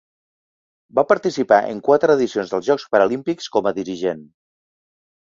[0.99, 4.25] Va participar en quatre edicions dels Jocs Paralímpics com a dirigent.